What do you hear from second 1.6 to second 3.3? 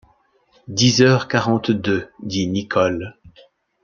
deux! dit Nicholl.